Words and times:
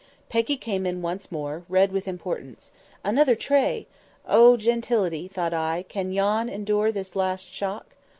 Peggy 0.29 0.57
came 0.57 0.87
in 0.87 1.03
once 1.03 1.31
more, 1.31 1.61
red 1.69 1.91
with 1.91 2.07
importance. 2.07 2.71
Another 3.03 3.35
tray! 3.35 3.85
"Oh, 4.27 4.57
gentility!" 4.57 5.27
thought 5.27 5.53
I, 5.53 5.85
"can 5.89 6.11
you 6.11 6.23
endure 6.23 6.91
this 6.91 7.15
last 7.15 7.53
shock?" 7.53 7.93